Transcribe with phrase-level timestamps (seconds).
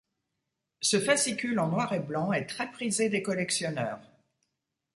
[0.81, 3.99] Ce fascicule en noir et blanc est très prisé des collectionneurs.